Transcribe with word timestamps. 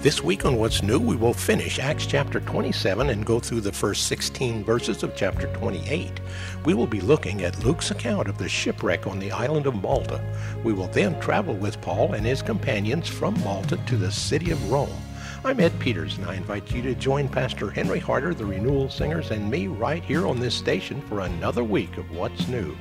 This 0.00 0.22
week 0.22 0.44
on 0.44 0.54
What's 0.56 0.80
New, 0.80 1.00
we 1.00 1.16
will 1.16 1.34
finish 1.34 1.80
Acts 1.80 2.06
chapter 2.06 2.38
27 2.38 3.10
and 3.10 3.26
go 3.26 3.40
through 3.40 3.62
the 3.62 3.72
first 3.72 4.06
16 4.06 4.62
verses 4.62 5.02
of 5.02 5.16
chapter 5.16 5.48
28. 5.54 6.20
We 6.64 6.72
will 6.72 6.86
be 6.86 7.00
looking 7.00 7.42
at 7.42 7.64
Luke's 7.64 7.90
account 7.90 8.28
of 8.28 8.38
the 8.38 8.48
shipwreck 8.48 9.08
on 9.08 9.18
the 9.18 9.32
island 9.32 9.66
of 9.66 9.82
Malta. 9.82 10.22
We 10.62 10.72
will 10.72 10.86
then 10.86 11.18
travel 11.18 11.54
with 11.54 11.80
Paul 11.80 12.12
and 12.12 12.24
his 12.24 12.42
companions 12.42 13.08
from 13.08 13.34
Malta 13.40 13.76
to 13.76 13.96
the 13.96 14.12
city 14.12 14.52
of 14.52 14.70
Rome. 14.70 15.02
I'm 15.44 15.58
Ed 15.58 15.76
Peters, 15.80 16.16
and 16.16 16.26
I 16.26 16.36
invite 16.36 16.70
you 16.70 16.80
to 16.82 16.94
join 16.94 17.28
Pastor 17.28 17.68
Henry 17.68 17.98
Harder, 17.98 18.34
the 18.34 18.46
Renewal 18.46 18.88
Singers, 18.88 19.32
and 19.32 19.50
me 19.50 19.66
right 19.66 20.04
here 20.04 20.28
on 20.28 20.38
this 20.38 20.54
station 20.54 21.02
for 21.02 21.20
another 21.20 21.64
week 21.64 21.96
of 21.96 22.08
What's 22.12 22.46
New. 22.46 22.76